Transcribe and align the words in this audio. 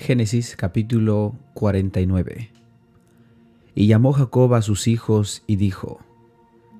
Génesis 0.00 0.54
capítulo 0.54 1.34
49 1.54 2.50
Y 3.74 3.88
llamó 3.88 4.12
Jacob 4.12 4.54
a 4.54 4.62
sus 4.62 4.86
hijos 4.86 5.42
y 5.48 5.56
dijo, 5.56 5.98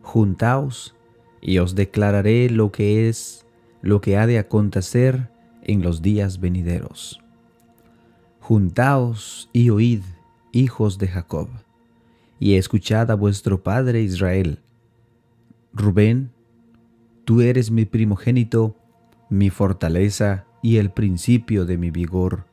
Juntaos 0.02 0.95
y 1.41 1.59
os 1.59 1.75
declararé 1.75 2.49
lo 2.49 2.71
que 2.71 3.09
es, 3.09 3.45
lo 3.83 4.01
que 4.01 4.17
ha 4.17 4.29
de 4.29 4.39
acontecer 4.39 5.31
en 5.65 5.83
los 5.83 6.01
días 6.01 6.39
venideros. 6.39 7.21
Juntaos 8.39 9.50
y 9.53 9.71
oíd, 9.71 10.03
hijos 10.53 10.96
de 10.98 11.09
Jacob, 11.09 11.48
y 12.39 12.55
escuchad 12.55 13.11
a 13.11 13.16
vuestro 13.16 13.64
padre 13.64 14.00
Israel. 14.00 14.61
Rubén, 15.73 16.30
tú 17.25 17.41
eres 17.41 17.73
mi 17.73 17.85
primogénito, 17.85 18.77
mi 19.29 19.50
fortaleza 19.50 20.46
y 20.62 20.77
el 20.77 20.93
principio 20.93 21.66
de 21.66 21.79
mi 21.79 21.91
vigor 21.91 22.48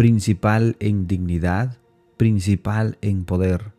principal 0.00 0.76
en 0.80 1.06
dignidad, 1.06 1.76
principal 2.16 2.96
en 3.02 3.26
poder. 3.26 3.74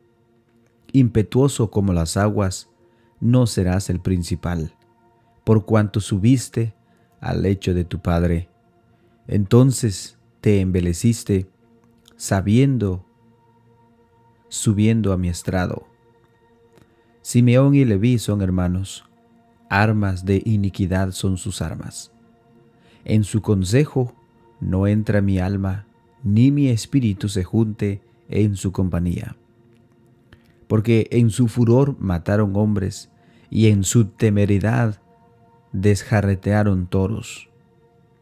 Impetuoso 0.91 1.71
como 1.71 1.93
las 1.93 2.15
aguas, 2.15 2.69
no 3.19 3.47
serás 3.47 3.89
el 3.89 4.01
principal, 4.01 4.75
por 5.43 5.65
cuanto 5.65 5.99
subiste 5.99 6.75
al 7.21 7.41
lecho 7.41 7.73
de 7.73 7.85
tu 7.85 8.03
padre. 8.03 8.49
Entonces 9.25 10.19
te 10.41 10.59
embeleciste, 10.59 11.49
sabiendo, 12.17 13.03
subiendo 14.47 15.13
a 15.13 15.17
mi 15.17 15.27
estrado. 15.27 15.87
Simeón 17.23 17.73
y 17.73 17.83
Leví 17.83 18.19
son 18.19 18.43
hermanos, 18.43 19.05
armas 19.71 20.23
de 20.23 20.43
iniquidad 20.45 21.13
son 21.13 21.37
sus 21.37 21.63
armas. 21.63 22.11
En 23.05 23.23
su 23.23 23.41
consejo 23.41 24.13
no 24.59 24.85
entra 24.85 25.21
mi 25.21 25.39
alma, 25.39 25.87
ni 26.23 26.51
mi 26.51 26.69
espíritu 26.69 27.29
se 27.29 27.43
junte 27.43 28.01
en 28.29 28.55
su 28.55 28.71
compañía. 28.71 29.35
Porque 30.67 31.07
en 31.11 31.29
su 31.29 31.47
furor 31.47 31.95
mataron 31.99 32.55
hombres, 32.55 33.09
y 33.49 33.67
en 33.67 33.83
su 33.83 34.05
temeridad 34.05 35.01
desjarretearon 35.73 36.87
toros. 36.87 37.49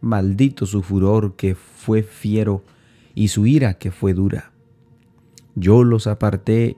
Maldito 0.01 0.65
su 0.65 0.81
furor 0.81 1.35
que 1.35 1.55
fue 1.55 2.01
fiero, 2.01 2.63
y 3.13 3.27
su 3.27 3.45
ira 3.45 3.75
que 3.75 3.91
fue 3.91 4.13
dura. 4.13 4.51
Yo 5.55 5.83
los 5.83 6.07
aparté, 6.07 6.77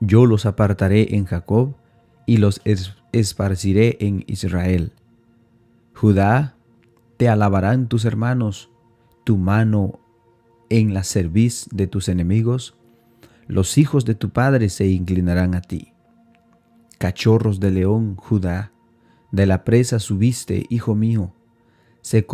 yo 0.00 0.26
los 0.26 0.46
apartaré 0.46 1.16
en 1.16 1.24
Jacob, 1.24 1.74
y 2.26 2.36
los 2.36 2.60
esparciré 3.12 3.96
en 4.00 4.24
Israel. 4.26 4.92
Judá, 5.94 6.56
te 7.16 7.28
alabarán 7.28 7.88
tus 7.88 8.04
hermanos, 8.04 8.71
tu 9.24 9.36
mano 9.38 10.00
en 10.68 10.94
la 10.94 11.04
cerviz 11.04 11.68
de 11.70 11.86
tus 11.86 12.08
enemigos, 12.08 12.74
los 13.46 13.76
hijos 13.76 14.04
de 14.04 14.14
tu 14.14 14.30
padre 14.30 14.70
se 14.70 14.86
inclinarán 14.86 15.54
a 15.54 15.60
ti. 15.60 15.92
Cachorros 16.98 17.60
de 17.60 17.70
león, 17.70 18.16
Judá, 18.16 18.72
de 19.32 19.44
la 19.46 19.64
presa 19.64 19.98
subiste, 19.98 20.64
hijo 20.70 20.94
mío. 20.94 21.34
Se, 22.00 22.26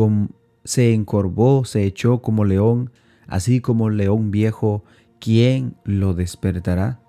se 0.64 0.95
encorvó, 0.95 1.64
se 1.64 1.84
echó 1.84 2.22
como 2.22 2.45
león, 2.45 2.91
así 3.27 3.61
como 3.61 3.91
león 3.91 4.30
viejo, 4.30 4.84
¿quién 5.19 5.75
lo 5.84 6.14
despertará? 6.14 7.00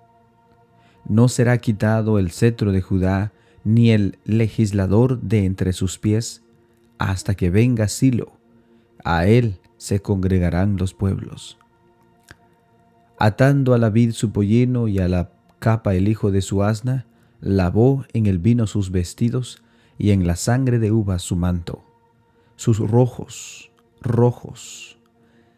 No 1.08 1.28
será 1.28 1.58
quitado 1.58 2.18
el 2.18 2.30
cetro 2.30 2.72
de 2.72 2.82
Judá, 2.82 3.32
ni 3.62 3.90
el 3.90 4.18
legislador 4.24 5.20
de 5.20 5.44
entre 5.44 5.72
sus 5.72 5.98
pies, 5.98 6.42
hasta 6.98 7.34
que 7.34 7.50
venga 7.50 7.86
Silo. 7.86 8.32
A 9.04 9.26
él 9.26 9.59
se 9.80 10.02
congregarán 10.02 10.76
los 10.76 10.92
pueblos. 10.92 11.56
Atando 13.18 13.72
a 13.72 13.78
la 13.78 13.88
vid 13.88 14.12
su 14.12 14.30
pollino 14.30 14.88
y 14.88 14.98
a 14.98 15.08
la 15.08 15.32
capa 15.58 15.94
el 15.94 16.06
hijo 16.06 16.30
de 16.30 16.42
su 16.42 16.62
asna, 16.62 17.06
lavó 17.40 18.04
en 18.12 18.26
el 18.26 18.38
vino 18.38 18.66
sus 18.66 18.90
vestidos 18.90 19.62
y 19.96 20.10
en 20.10 20.26
la 20.26 20.36
sangre 20.36 20.78
de 20.78 20.92
uvas 20.92 21.22
su 21.22 21.34
manto. 21.34 21.82
Sus 22.56 22.78
rojos, 22.78 23.72
rojos, 24.02 24.98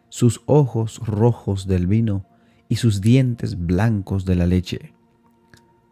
sus 0.08 0.40
ojos 0.46 1.00
rojos 1.00 1.66
del 1.66 1.88
vino 1.88 2.24
y 2.68 2.76
sus 2.76 3.00
dientes 3.00 3.66
blancos 3.66 4.24
de 4.24 4.36
la 4.36 4.46
leche. 4.46 4.94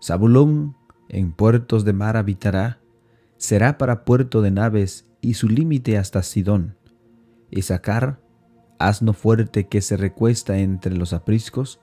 Zabulón 0.00 0.76
en 1.08 1.32
puertos 1.32 1.84
de 1.84 1.94
mar 1.94 2.16
habitará, 2.16 2.78
será 3.38 3.76
para 3.76 4.04
puerto 4.04 4.40
de 4.40 4.52
naves 4.52 5.04
y 5.20 5.34
su 5.34 5.48
límite 5.48 5.98
hasta 5.98 6.22
Sidón 6.22 6.76
y 7.50 7.62
sacar 7.62 8.18
asno 8.80 9.12
fuerte 9.12 9.66
que 9.66 9.82
se 9.82 9.96
recuesta 9.96 10.58
entre 10.58 10.96
los 10.96 11.12
apriscos, 11.12 11.80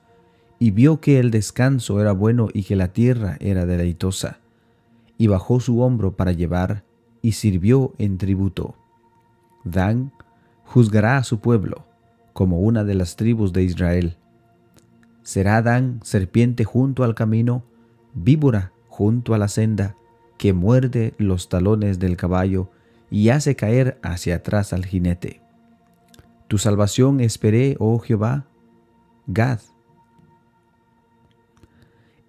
y 0.58 0.72
vio 0.72 1.00
que 1.00 1.20
el 1.20 1.30
descanso 1.30 2.00
era 2.00 2.10
bueno 2.12 2.48
y 2.52 2.64
que 2.64 2.74
la 2.74 2.88
tierra 2.88 3.36
era 3.38 3.64
deleitosa, 3.66 4.40
y 5.16 5.28
bajó 5.28 5.60
su 5.60 5.80
hombro 5.80 6.16
para 6.16 6.32
llevar, 6.32 6.82
y 7.22 7.32
sirvió 7.32 7.94
en 7.98 8.18
tributo. 8.18 8.74
Dan 9.64 10.12
juzgará 10.64 11.18
a 11.18 11.24
su 11.24 11.38
pueblo, 11.38 11.86
como 12.32 12.58
una 12.60 12.84
de 12.84 12.94
las 12.94 13.16
tribus 13.16 13.52
de 13.52 13.62
Israel. 13.62 14.16
Será 15.22 15.62
Dan 15.62 16.00
serpiente 16.02 16.64
junto 16.64 17.04
al 17.04 17.14
camino, 17.14 17.64
víbora 18.14 18.72
junto 18.88 19.34
a 19.34 19.38
la 19.38 19.48
senda, 19.48 19.94
que 20.36 20.52
muerde 20.52 21.14
los 21.18 21.48
talones 21.48 21.98
del 21.98 22.16
caballo 22.16 22.70
y 23.10 23.28
hace 23.28 23.54
caer 23.56 23.98
hacia 24.02 24.36
atrás 24.36 24.72
al 24.72 24.84
jinete. 24.84 25.42
Tu 26.48 26.58
salvación 26.58 27.20
esperé, 27.20 27.76
oh 27.78 27.98
Jehová, 27.98 28.46
Gad. 29.26 29.60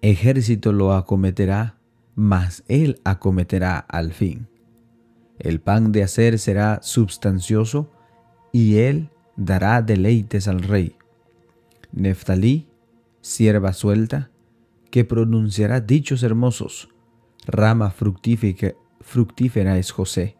Ejército 0.02 0.72
lo 0.72 0.92
acometerá, 0.92 1.78
mas 2.14 2.62
él 2.68 3.00
acometerá 3.04 3.78
al 3.78 4.12
fin. 4.12 4.46
El 5.38 5.60
pan 5.60 5.90
de 5.90 6.02
hacer 6.02 6.38
será 6.38 6.80
substancioso, 6.82 7.90
y 8.52 8.78
él 8.78 9.10
dará 9.36 9.80
deleites 9.80 10.48
al 10.48 10.60
rey. 10.60 10.96
Neftalí, 11.92 12.68
sierva 13.22 13.72
suelta, 13.72 14.30
que 14.90 15.04
pronunciará 15.04 15.80
dichos 15.80 16.22
hermosos. 16.22 16.90
Rama 17.46 17.90
fructífera, 17.90 18.74
fructífera 19.00 19.78
es 19.78 19.92
José, 19.92 20.36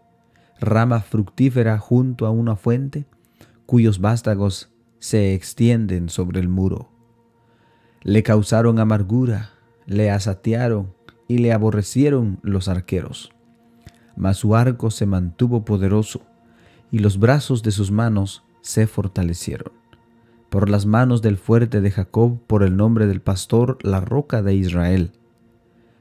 rama 0.60 1.00
fructífera 1.00 1.78
junto 1.78 2.26
a 2.26 2.30
una 2.30 2.56
fuente, 2.56 3.06
cuyos 3.70 4.00
vástagos 4.00 4.68
se 4.98 5.32
extienden 5.32 6.08
sobre 6.08 6.40
el 6.40 6.48
muro. 6.48 6.90
Le 8.02 8.24
causaron 8.24 8.80
amargura, 8.80 9.50
le 9.86 10.10
asatearon 10.10 10.92
y 11.28 11.38
le 11.38 11.52
aborrecieron 11.52 12.40
los 12.42 12.66
arqueros. 12.66 13.30
Mas 14.16 14.38
su 14.38 14.56
arco 14.56 14.90
se 14.90 15.06
mantuvo 15.06 15.64
poderoso 15.64 16.22
y 16.90 16.98
los 16.98 17.20
brazos 17.20 17.62
de 17.62 17.70
sus 17.70 17.92
manos 17.92 18.42
se 18.60 18.88
fortalecieron. 18.88 19.72
Por 20.48 20.68
las 20.68 20.84
manos 20.84 21.22
del 21.22 21.36
fuerte 21.36 21.80
de 21.80 21.92
Jacob, 21.92 22.40
por 22.48 22.64
el 22.64 22.76
nombre 22.76 23.06
del 23.06 23.20
pastor, 23.20 23.78
la 23.82 24.00
roca 24.00 24.42
de 24.42 24.52
Israel. 24.52 25.12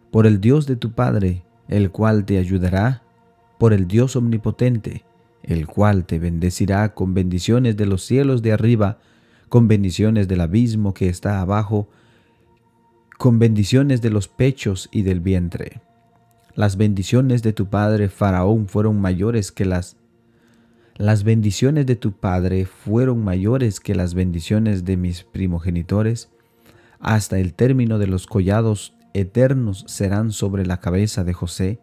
Por 0.10 0.26
el 0.26 0.42
Dios 0.42 0.66
de 0.66 0.76
tu 0.76 0.94
Padre, 0.94 1.44
el 1.68 1.92
cual 1.92 2.26
te 2.26 2.40
ayudará, 2.40 3.04
por 3.60 3.74
el 3.74 3.88
Dios 3.88 4.16
omnipotente, 4.16 5.06
el 5.44 5.68
cual 5.68 6.06
te 6.06 6.20
bendecirá 6.20 6.94
con 6.94 7.14
bendiciones 7.14 7.78
de 7.78 7.86
los 7.86 8.04
cielos 8.04 8.42
de 8.42 8.52
arriba, 8.52 9.00
con 9.48 9.68
bendiciones 9.68 10.28
del 10.28 10.42
abismo 10.42 10.94
que 10.94 11.10
está 11.10 11.42
abajo, 11.42 11.88
con 13.18 13.40
bendiciones 13.40 14.02
de 14.02 14.10
los 14.10 14.28
pechos 14.28 14.90
y 14.92 15.02
del 15.02 15.20
vientre. 15.20 15.82
Las 16.56 16.78
bendiciones 16.78 17.42
de 17.42 17.54
tu 17.54 17.68
padre 17.70 18.10
Faraón 18.10 18.68
fueron 18.68 19.00
mayores 19.00 19.52
que 19.52 19.66
las 19.66 19.98
las 21.00 21.24
bendiciones 21.24 21.86
de 21.86 21.96
tu 21.96 22.12
padre 22.12 22.66
fueron 22.66 23.24
mayores 23.24 23.80
que 23.80 23.96
las 23.96 24.14
bendiciones 24.14 24.84
de 24.84 24.98
mis 24.98 25.24
primogenitores. 25.24 26.30
Hasta 27.00 27.40
el 27.40 27.54
término 27.54 28.00
de 28.00 28.08
los 28.08 28.28
collados 28.28 28.94
eternos 29.14 29.86
serán 29.88 30.34
sobre 30.34 30.66
la 30.66 30.82
cabeza 30.82 31.24
de 31.24 31.32
José, 31.32 31.80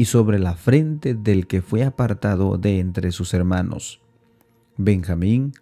y 0.00 0.06
sobre 0.06 0.38
la 0.38 0.54
frente 0.54 1.12
del 1.12 1.46
que 1.46 1.60
fue 1.60 1.84
apartado 1.84 2.56
de 2.56 2.78
entre 2.78 3.12
sus 3.12 3.34
hermanos. 3.34 4.00
Benjamín 4.78 5.52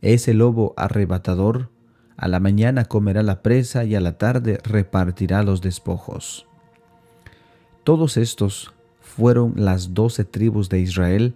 es 0.00 0.26
el 0.26 0.38
lobo 0.38 0.72
arrebatador, 0.78 1.68
a 2.16 2.26
la 2.28 2.40
mañana 2.40 2.86
comerá 2.86 3.22
la 3.22 3.42
presa 3.42 3.84
y 3.84 3.94
a 3.94 4.00
la 4.00 4.16
tarde 4.16 4.58
repartirá 4.64 5.42
los 5.42 5.60
despojos. 5.60 6.46
Todos 7.82 8.16
estos 8.16 8.72
fueron 9.02 9.52
las 9.56 9.92
doce 9.92 10.24
tribus 10.24 10.70
de 10.70 10.80
Israel, 10.80 11.34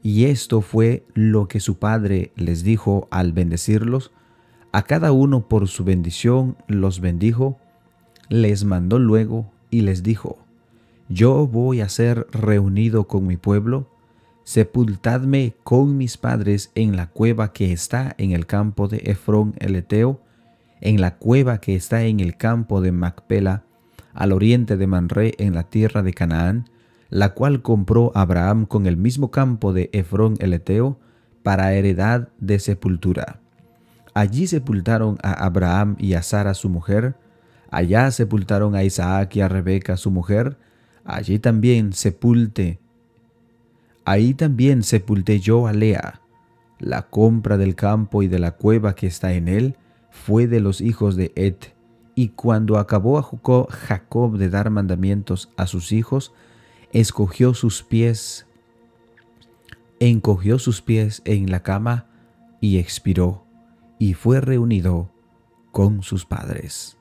y 0.00 0.26
esto 0.26 0.60
fue 0.60 1.04
lo 1.14 1.48
que 1.48 1.58
su 1.58 1.78
padre 1.78 2.30
les 2.36 2.62
dijo 2.62 3.08
al 3.10 3.32
bendecirlos. 3.32 4.12
A 4.70 4.84
cada 4.84 5.10
uno 5.10 5.48
por 5.48 5.66
su 5.66 5.82
bendición 5.82 6.56
los 6.68 7.00
bendijo, 7.00 7.58
les 8.28 8.62
mandó 8.62 9.00
luego 9.00 9.50
y 9.68 9.80
les 9.80 10.04
dijo, 10.04 10.38
yo 11.08 11.46
voy 11.46 11.80
a 11.80 11.88
ser 11.88 12.26
reunido 12.32 13.08
con 13.08 13.26
mi 13.26 13.36
pueblo, 13.36 13.88
sepultadme 14.44 15.54
con 15.64 15.96
mis 15.96 16.16
padres 16.16 16.70
en 16.74 16.96
la 16.96 17.08
cueva 17.08 17.52
que 17.52 17.72
está 17.72 18.14
en 18.18 18.32
el 18.32 18.46
campo 18.46 18.88
de 18.88 18.98
Efrón 19.04 19.54
el 19.58 19.76
Eteo, 19.76 20.20
en 20.80 21.00
la 21.00 21.16
cueva 21.16 21.58
que 21.58 21.74
está 21.74 22.04
en 22.04 22.20
el 22.20 22.36
campo 22.36 22.80
de 22.80 22.92
Macpela, 22.92 23.64
al 24.12 24.32
oriente 24.32 24.76
de 24.76 24.86
Manré 24.86 25.34
en 25.38 25.54
la 25.54 25.64
tierra 25.64 26.02
de 26.02 26.12
Canaán, 26.12 26.68
la 27.10 27.30
cual 27.30 27.62
compró 27.62 28.12
Abraham 28.14 28.66
con 28.66 28.86
el 28.86 28.96
mismo 28.96 29.30
campo 29.30 29.72
de 29.72 29.90
Efrón 29.92 30.34
el 30.40 30.52
Eteo, 30.52 30.98
para 31.42 31.72
heredad 31.72 32.28
de 32.38 32.58
sepultura. 32.58 33.40
Allí 34.12 34.46
sepultaron 34.46 35.16
a 35.22 35.32
Abraham 35.32 35.96
y 35.98 36.14
a 36.14 36.22
Sara 36.22 36.52
su 36.52 36.68
mujer, 36.68 37.14
allá 37.70 38.10
sepultaron 38.10 38.74
a 38.74 38.84
Isaac 38.84 39.36
y 39.36 39.40
a 39.40 39.48
Rebeca 39.48 39.96
su 39.96 40.10
mujer, 40.10 40.58
allí 41.08 41.38
también 41.38 41.92
sepulte, 41.92 42.78
ahí 44.04 44.34
también 44.34 44.82
sepulté 44.82 45.40
yo 45.40 45.66
a 45.66 45.72
Lea. 45.72 46.20
La 46.78 47.08
compra 47.08 47.56
del 47.56 47.74
campo 47.74 48.22
y 48.22 48.28
de 48.28 48.38
la 48.38 48.52
cueva 48.52 48.94
que 48.94 49.08
está 49.08 49.32
en 49.32 49.48
él 49.48 49.76
fue 50.10 50.46
de 50.46 50.60
los 50.60 50.80
hijos 50.80 51.16
de 51.16 51.32
Ed, 51.34 51.56
y 52.14 52.28
cuando 52.28 52.78
acabó 52.78 53.18
a 53.18 53.28
Jacob 53.70 54.36
de 54.36 54.50
dar 54.50 54.70
mandamientos 54.70 55.50
a 55.56 55.66
sus 55.66 55.90
hijos, 55.90 56.32
escogió 56.92 57.54
sus 57.54 57.82
pies 57.82 58.46
encogió 60.00 60.58
sus 60.58 60.80
pies 60.80 61.22
en 61.24 61.50
la 61.50 61.62
cama 61.62 62.06
y 62.60 62.78
expiró, 62.78 63.44
y 63.98 64.14
fue 64.14 64.40
reunido 64.40 65.10
con 65.72 66.02
sus 66.02 66.24
padres. 66.24 66.97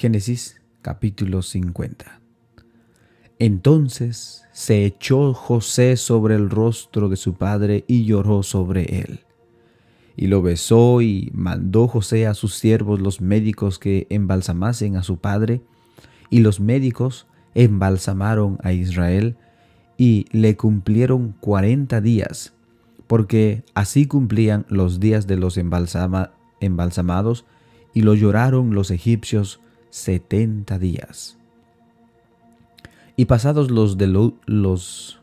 Génesis 0.00 0.60
capítulo 0.80 1.42
50 1.42 2.22
Entonces 3.38 4.46
se 4.50 4.86
echó 4.86 5.34
José 5.34 5.98
sobre 5.98 6.36
el 6.36 6.48
rostro 6.48 7.10
de 7.10 7.16
su 7.16 7.34
padre 7.34 7.84
y 7.86 8.06
lloró 8.06 8.42
sobre 8.42 9.00
él. 9.00 9.20
Y 10.16 10.28
lo 10.28 10.40
besó 10.40 11.02
y 11.02 11.30
mandó 11.34 11.86
José 11.86 12.26
a 12.26 12.32
sus 12.32 12.54
siervos 12.54 12.98
los 12.98 13.20
médicos 13.20 13.78
que 13.78 14.06
embalsamasen 14.08 14.96
a 14.96 15.02
su 15.02 15.18
padre, 15.18 15.60
y 16.30 16.40
los 16.40 16.60
médicos 16.60 17.26
embalsamaron 17.54 18.56
a 18.62 18.72
Israel 18.72 19.36
y 19.98 20.24
le 20.30 20.56
cumplieron 20.56 21.34
cuarenta 21.40 22.00
días, 22.00 22.54
porque 23.06 23.64
así 23.74 24.06
cumplían 24.06 24.64
los 24.70 24.98
días 24.98 25.26
de 25.26 25.36
los 25.36 25.58
embalsamados, 25.58 27.44
y 27.92 28.00
lo 28.00 28.14
lloraron 28.14 28.72
los 28.74 28.90
egipcios 28.90 29.60
setenta 29.90 30.78
días. 30.78 31.36
Y 33.16 33.26
pasados 33.26 33.70
los 33.70 33.98
de 33.98 34.06
los 34.46 35.20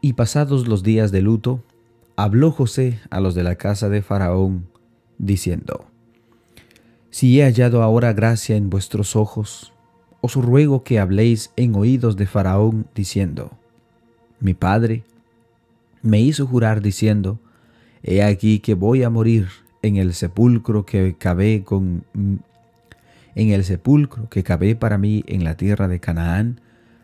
y 0.00 0.14
pasados 0.14 0.66
los 0.66 0.82
días 0.82 1.12
de 1.12 1.22
luto, 1.22 1.62
habló 2.16 2.50
José 2.50 2.98
a 3.10 3.20
los 3.20 3.34
de 3.34 3.44
la 3.44 3.54
casa 3.54 3.88
de 3.88 4.02
Faraón, 4.02 4.66
diciendo, 5.18 5.86
Si 7.10 7.40
he 7.40 7.44
hallado 7.44 7.82
ahora 7.82 8.12
gracia 8.12 8.56
en 8.56 8.68
vuestros 8.68 9.14
ojos, 9.14 9.72
os 10.20 10.34
ruego 10.34 10.82
que 10.82 10.98
habléis 10.98 11.52
en 11.56 11.74
oídos 11.74 12.16
de 12.16 12.26
Faraón 12.26 12.86
diciendo, 12.94 13.52
mi 14.40 14.54
padre 14.54 15.04
me 16.02 16.20
hizo 16.20 16.46
jurar 16.46 16.80
diciendo, 16.80 17.38
he 18.02 18.22
aquí 18.22 18.58
que 18.58 18.74
voy 18.74 19.04
a 19.04 19.10
morir 19.10 19.48
en 19.82 19.96
el 19.96 20.14
sepulcro 20.14 20.86
que 20.86 21.14
cabé 21.18 21.64
con 21.64 22.04
en 23.34 23.50
el 23.50 23.64
sepulcro 23.64 24.28
que 24.28 24.42
cabé 24.42 24.76
para 24.76 24.98
mí 24.98 25.24
en 25.26 25.44
la 25.44 25.56
tierra 25.56 25.88
de 25.88 26.00
Canaán, 26.00 26.60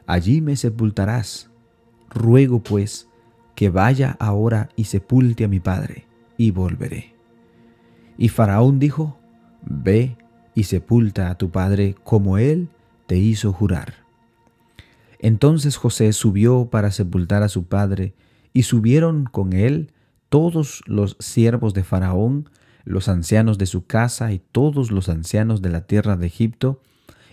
allí 0.07 0.41
me 0.41 0.57
sepultarás. 0.57 1.51
Ruego 2.11 2.63
pues 2.63 3.09
que 3.55 3.71
vaya 3.71 4.17
ahora 4.21 4.69
y 4.77 4.85
sepulte 4.85 5.45
a 5.45 5.49
mi 5.49 5.61
padre, 5.61 6.07
y 6.37 6.53
volveré. 6.53 7.15
Y 8.17 8.29
Faraón 8.29 8.79
dijo, 8.79 9.19
Ve 9.63 10.17
y 10.55 10.65
sepulta 10.65 11.31
a 11.31 11.37
tu 11.37 11.51
padre 11.51 11.97
como 12.05 12.39
él 12.39 12.69
te 13.07 13.17
hizo 13.17 13.53
jurar. 13.53 13.95
Entonces 15.19 15.77
José 15.77 16.13
subió 16.13 16.67
para 16.67 16.91
sepultar 16.91 17.43
a 17.43 17.49
su 17.49 17.65
padre, 17.65 18.15
y 18.53 18.63
subieron 18.63 19.25
con 19.25 19.53
él 19.53 19.93
todos 20.29 20.83
los 20.87 21.17
siervos 21.19 21.75
de 21.75 21.85
Faraón, 21.85 22.49
los 22.89 23.09
ancianos 23.09 23.59
de 23.59 23.67
su 23.67 23.87
casa 23.87 24.33
y 24.33 24.39
todos 24.39 24.91
los 24.91 25.11
ancianos 25.11 25.61
de 25.61 25.69
la 25.69 25.83
tierra 25.83 26.17
de 26.17 26.27
Egipto, 26.27 26.81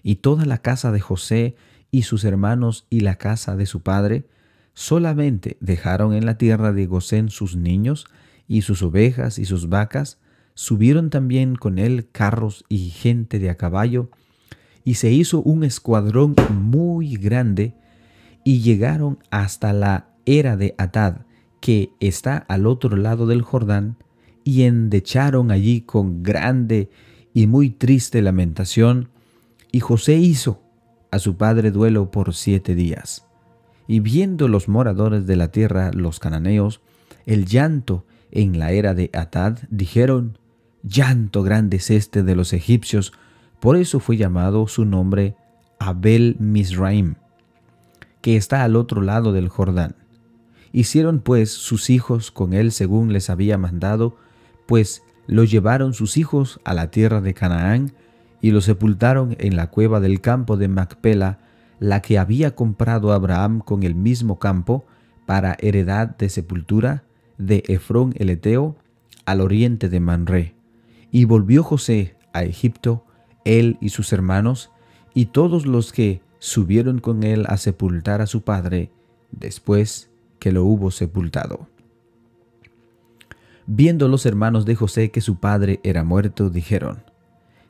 y 0.03 0.17
toda 0.17 0.45
la 0.45 0.57
casa 0.57 0.91
de 0.91 0.99
José 0.99 1.55
y 1.91 2.03
sus 2.03 2.25
hermanos 2.25 2.85
y 2.89 2.99
la 2.99 3.15
casa 3.15 3.55
de 3.55 3.65
su 3.65 3.81
padre, 3.81 4.27
solamente 4.73 5.57
dejaron 5.61 6.13
en 6.13 6.25
la 6.25 6.37
tierra 6.37 6.73
de 6.73 6.85
Gosén 6.85 7.29
sus 7.29 7.55
niños 7.55 8.05
y 8.49 8.63
sus 8.63 8.83
ovejas 8.83 9.39
y 9.39 9.45
sus 9.45 9.69
vacas, 9.69 10.19
subieron 10.55 11.09
también 11.09 11.55
con 11.55 11.79
él 11.79 12.09
carros 12.11 12.65
y 12.67 12.89
gente 12.89 13.39
de 13.39 13.49
a 13.49 13.55
caballo, 13.55 14.11
y 14.83 14.95
se 14.95 15.09
hizo 15.11 15.41
un 15.41 15.63
escuadrón 15.63 16.35
muy 16.51 17.15
grande 17.15 17.75
y 18.43 18.61
llegaron 18.61 19.19
hasta 19.31 19.71
la 19.71 20.09
era 20.25 20.57
de 20.57 20.75
Atad, 20.77 21.21
que 21.61 21.91
está 22.01 22.37
al 22.37 22.67
otro 22.67 22.97
lado 22.97 23.25
del 23.25 23.41
Jordán, 23.41 23.97
y 24.45 24.63
endecharon 24.63 25.51
allí 25.51 25.81
con 25.81 26.24
grande 26.24 26.89
y 27.33 27.47
muy 27.47 27.71
triste 27.71 28.21
lamentación, 28.21 29.09
y 29.74 29.81
José 29.81 30.15
hizo 30.15 30.62
a 31.12 31.19
su 31.19 31.36
padre 31.36 31.71
duelo 31.71 32.12
por 32.12 32.33
siete 32.33 32.75
días. 32.75 33.25
Y 33.88 34.00
viendo 34.00 34.47
los 34.47 34.69
moradores 34.69 35.25
de 35.25 35.36
la 35.36 35.50
tierra, 35.51 35.92
los 35.92 36.19
cananeos, 36.19 36.80
el 37.25 37.45
llanto 37.45 38.06
en 38.31 38.57
la 38.59 38.71
era 38.71 38.94
de 38.94 39.09
Atad, 39.13 39.57
dijeron, 39.69 40.38
Llanto 40.83 41.41
grande 41.41 41.77
es 41.77 41.89
este 41.89 42.21
de 42.21 42.36
los 42.36 42.53
egipcios, 42.53 43.13
por 43.59 43.75
eso 43.75 44.00
fue 44.00 44.18
llamado 44.18 44.68
su 44.68 44.86
nombre 44.86 45.36
Abel 45.80 46.36
Misraim, 46.39 47.15
que 48.21 48.38
está 48.38 48.63
al 48.63 48.75
otro 48.75 49.01
lado 49.01 49.33
del 49.33 49.50
Jordán. 49.50 49.95
Hicieron 50.71 51.19
pues 51.19 51.51
sus 51.51 51.89
hijos 51.89 52.30
con 52.30 52.53
él 52.53 52.71
según 52.71 53.12
les 53.12 53.31
había 53.31 53.57
mandado, 53.57 54.18
pues 54.65 55.03
lo 55.27 55.44
llevaron 55.44 55.94
sus 55.94 56.17
hijos 56.17 56.59
a 56.63 56.73
la 56.73 56.91
tierra 56.91 57.21
de 57.21 57.33
Canaán 57.33 57.94
y 58.41 58.51
lo 58.51 58.62
sepultaron 58.62 59.35
en 59.39 59.56
la 59.56 59.69
cueva 59.71 60.00
del 60.00 60.21
campo 60.21 60.57
de 60.57 60.67
Macpela, 60.67 61.39
la 61.79 62.01
que 62.01 62.19
había 62.19 62.56
comprado 62.56 63.12
Abraham 63.12 63.59
con 63.59 63.83
el 63.83 63.95
mismo 63.95 64.39
campo 64.39 64.85
para 65.25 65.57
heredad 65.59 66.15
de 66.15 66.29
sepultura 66.29 67.03
de 67.38 67.63
Efrón 67.67 68.13
el 68.17 68.29
Eteo, 68.29 68.75
al 69.25 69.41
oriente 69.41 69.89
de 69.89 70.00
Manré. 70.00 70.55
Y 71.12 71.25
volvió 71.25 71.63
José 71.63 72.15
a 72.34 72.43
Egipto 72.43 73.05
él 73.45 73.77
y 73.79 73.89
sus 73.89 74.12
hermanos, 74.12 74.72
y 75.13 75.27
todos 75.27 75.65
los 75.65 75.93
que 75.93 76.22
subieron 76.39 77.00
con 77.00 77.24
él 77.24 77.45
a 77.48 77.57
sepultar 77.57 78.22
a 78.22 78.27
su 78.27 78.41
padre 78.41 78.91
después 79.31 80.10
que 80.39 80.51
lo 80.51 80.65
hubo 80.65 80.91
sepultado. 80.91 81.67
Viendo 83.67 84.07
los 84.07 84.25
hermanos 84.25 84.65
de 84.65 84.75
José 84.75 85.10
que 85.10 85.22
su 85.22 85.38
padre 85.38 85.79
era 85.84 86.03
muerto, 86.03 86.50
dijeron, 86.50 87.03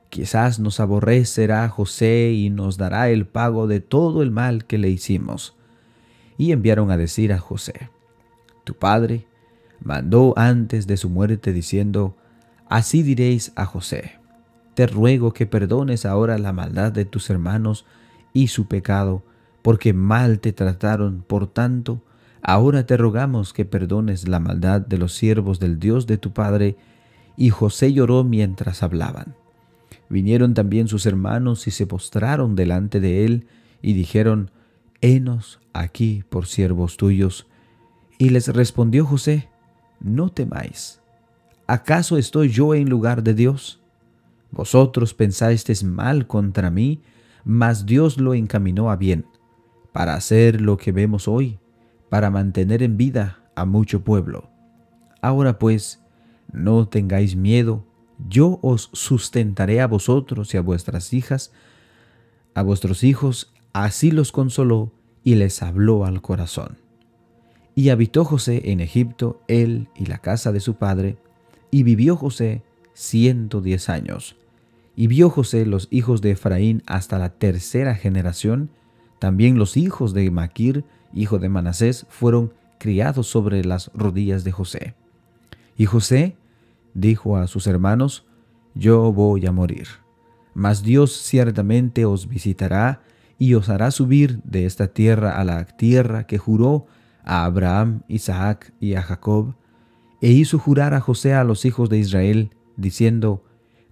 Quizás 0.09 0.59
nos 0.59 0.79
aborrecerá 0.79 1.67
José 1.69 2.31
y 2.31 2.49
nos 2.49 2.77
dará 2.77 3.09
el 3.09 3.25
pago 3.25 3.67
de 3.67 3.79
todo 3.79 4.21
el 4.21 4.31
mal 4.31 4.65
que 4.65 4.77
le 4.77 4.89
hicimos. 4.89 5.55
Y 6.37 6.51
enviaron 6.51 6.91
a 6.91 6.97
decir 6.97 7.33
a 7.33 7.39
José, 7.39 7.89
Tu 8.63 8.73
padre 8.73 9.25
mandó 9.81 10.33
antes 10.37 10.87
de 10.87 10.97
su 10.97 11.09
muerte 11.09 11.53
diciendo, 11.53 12.15
Así 12.67 13.03
diréis 13.03 13.51
a 13.55 13.65
José, 13.65 14.13
te 14.73 14.87
ruego 14.87 15.33
que 15.33 15.45
perdones 15.45 16.05
ahora 16.05 16.37
la 16.37 16.51
maldad 16.51 16.91
de 16.91 17.05
tus 17.05 17.29
hermanos 17.29 17.85
y 18.33 18.47
su 18.47 18.67
pecado, 18.67 19.23
porque 19.61 19.93
mal 19.93 20.39
te 20.39 20.51
trataron. 20.51 21.23
Por 21.25 21.47
tanto, 21.47 22.01
ahora 22.45 22.85
te 22.85 22.95
rogamos 22.95 23.53
que 23.53 23.65
perdones 23.65 24.27
la 24.27 24.39
maldad 24.39 24.81
de 24.81 24.97
los 24.97 25.13
siervos 25.13 25.59
del 25.59 25.79
Dios 25.79 26.07
de 26.07 26.17
tu 26.17 26.31
Padre. 26.31 26.77
Y 27.37 27.49
José 27.49 27.91
lloró 27.91 28.23
mientras 28.23 28.83
hablaban. 28.83 29.35
Vinieron 30.09 30.53
también 30.53 30.87
sus 30.87 31.05
hermanos 31.05 31.67
y 31.67 31.71
se 31.71 31.87
postraron 31.87 32.55
delante 32.55 32.99
de 32.99 33.25
él 33.25 33.47
y 33.81 33.93
dijeron, 33.93 34.51
Henos 35.01 35.59
aquí 35.73 36.23
por 36.29 36.45
siervos 36.45 36.97
tuyos. 36.97 37.47
Y 38.17 38.29
les 38.29 38.47
respondió 38.47 39.05
José, 39.05 39.49
No 39.99 40.29
temáis. 40.29 41.01
¿Acaso 41.67 42.17
estoy 42.17 42.49
yo 42.49 42.75
en 42.75 42.89
lugar 42.89 43.23
de 43.23 43.33
Dios? 43.33 43.81
Vosotros 44.51 45.13
pensasteis 45.13 45.83
mal 45.83 46.27
contra 46.27 46.69
mí, 46.69 47.01
mas 47.43 47.85
Dios 47.85 48.19
lo 48.19 48.33
encaminó 48.33 48.91
a 48.91 48.95
bien, 48.95 49.25
para 49.91 50.13
hacer 50.13 50.61
lo 50.61 50.77
que 50.77 50.91
vemos 50.91 51.27
hoy, 51.27 51.59
para 52.15 52.29
mantener 52.29 52.81
en 52.81 52.95
vida 52.95 53.39
a 53.55 53.65
mucho 53.65 54.05
pueblo. 54.05 54.49
Ahora 55.21 55.59
pues, 55.59 56.01
no 56.53 56.87
tengáis 56.87 57.35
miedo, 57.35 57.83
yo 58.29 58.57
os 58.61 58.89
sustentaré 58.93 59.81
a 59.81 59.87
vosotros 59.87 60.53
y 60.53 60.57
a 60.57 60.61
vuestras 60.61 61.11
hijas, 61.11 61.51
a 62.53 62.61
vuestros 62.61 63.03
hijos, 63.03 63.51
Así 63.73 64.11
los 64.11 64.31
consoló 64.31 64.93
y 65.25 65.35
les 65.35 65.61
habló 65.61 66.05
al 66.05 66.21
corazón. 66.21 66.77
Y 67.75 67.89
habitó 67.89 68.23
José 68.23 68.71
en 68.71 68.79
Egipto, 68.79 69.41
él 69.49 69.89
y 69.93 70.05
la 70.05 70.19
casa 70.19 70.53
de 70.53 70.61
su 70.61 70.75
padre, 70.75 71.17
y 71.69 71.83
vivió 71.83 72.15
José 72.15 72.63
ciento 72.93 73.59
diez 73.59 73.89
años. 73.89 74.37
Y 74.95 75.07
vio 75.07 75.29
José 75.29 75.65
los 75.65 75.89
hijos 75.91 76.21
de 76.21 76.31
Efraín 76.31 76.81
hasta 76.85 77.19
la 77.19 77.31
tercera 77.31 77.93
generación, 77.93 78.69
también 79.19 79.57
los 79.57 79.75
hijos 79.75 80.13
de 80.13 80.31
Maquir, 80.31 80.85
hijo 81.13 81.39
de 81.39 81.49
Manasés, 81.49 82.05
fueron 82.09 82.53
criados 82.77 83.27
sobre 83.27 83.63
las 83.63 83.91
rodillas 83.93 84.43
de 84.43 84.51
José. 84.51 84.95
Y 85.77 85.85
José 85.85 86.35
dijo 86.93 87.37
a 87.37 87.47
sus 87.47 87.67
hermanos, 87.67 88.25
Yo 88.73 89.11
voy 89.11 89.45
a 89.45 89.51
morir, 89.51 89.87
mas 90.53 90.83
Dios 90.83 91.13
ciertamente 91.13 92.05
os 92.05 92.27
visitará 92.27 93.01
y 93.37 93.53
os 93.53 93.69
hará 93.69 93.91
subir 93.91 94.41
de 94.43 94.65
esta 94.65 94.87
tierra 94.87 95.39
a 95.39 95.43
la 95.43 95.65
tierra 95.65 96.25
que 96.25 96.37
juró 96.37 96.87
a 97.23 97.45
Abraham, 97.45 98.01
Isaac 98.07 98.73
y 98.79 98.95
a 98.95 99.01
Jacob, 99.01 99.55
e 100.21 100.31
hizo 100.31 100.57
jurar 100.57 100.93
a 100.93 101.01
José 101.01 101.33
a 101.33 101.43
los 101.43 101.65
hijos 101.65 101.89
de 101.89 101.97
Israel, 101.97 102.51
diciendo, 102.77 103.43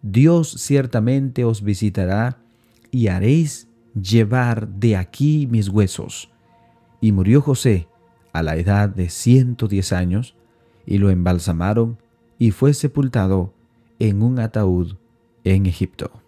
Dios 0.02 0.56
ciertamente 0.58 1.46
os 1.46 1.64
visitará 1.64 2.38
y 2.92 3.08
haréis 3.08 3.68
llevar 3.94 4.68
de 4.68 4.98
aquí 4.98 5.48
mis 5.50 5.70
huesos. 5.70 6.33
Y 7.04 7.12
murió 7.12 7.42
José 7.42 7.90
a 8.32 8.44
la 8.44 8.56
edad 8.56 8.88
de 8.88 9.10
ciento 9.10 9.68
diez 9.68 9.92
años, 9.92 10.38
y 10.86 11.00
lo 11.00 11.10
embalsamaron, 11.10 11.98
y 12.40 12.52
fue 12.52 12.74
sepultado 12.74 13.54
en 14.00 14.24
un 14.24 14.40
ataúd 14.40 14.96
en 15.44 15.66
Egipto. 15.66 16.23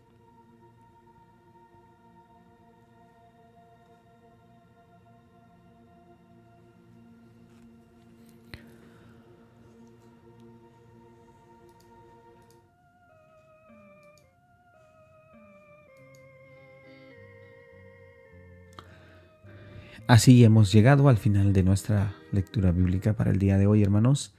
Así 20.08 20.44
hemos 20.44 20.72
llegado 20.72 21.10
al 21.10 21.18
final 21.18 21.52
de 21.52 21.64
nuestra 21.64 22.14
lectura 22.32 22.72
bíblica 22.72 23.14
para 23.14 23.32
el 23.32 23.40
día 23.40 23.58
de 23.58 23.66
hoy, 23.66 23.82
hermanos. 23.82 24.36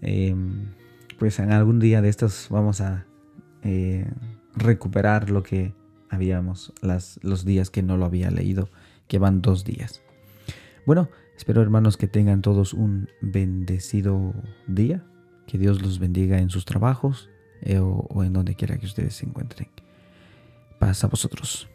Em, 0.00 0.72
pues 1.18 1.38
en 1.40 1.52
algún 1.52 1.78
día 1.78 2.00
de 2.00 2.08
estos 2.08 2.46
vamos 2.48 2.80
a 2.80 3.04
eh, 3.62 4.10
recuperar 4.56 5.28
lo 5.28 5.42
que 5.42 5.74
habíamos, 6.08 6.72
los 7.20 7.44
días 7.44 7.68
que 7.68 7.82
no 7.82 7.98
lo 7.98 8.06
había 8.06 8.30
leído, 8.30 8.70
que 9.08 9.18
van 9.18 9.42
dos 9.42 9.62
días. 9.64 10.00
Bueno, 10.86 11.10
espero 11.36 11.60
hermanos 11.60 11.98
que 11.98 12.08
tengan 12.08 12.40
todos 12.40 12.72
un 12.72 13.10
bendecido 13.20 14.32
día, 14.68 15.04
que 15.46 15.58
Dios 15.58 15.82
los 15.82 15.98
bendiga 15.98 16.38
en 16.38 16.48
sus 16.48 16.64
trabajos 16.64 17.28
eh, 17.60 17.78
o, 17.78 18.06
o 18.08 18.24
en 18.24 18.32
donde 18.32 18.54
quiera 18.54 18.78
que 18.78 18.86
ustedes 18.86 19.16
se 19.16 19.26
encuentren. 19.26 19.68
Paz 20.78 21.04
a 21.04 21.08
vosotros. 21.08 21.68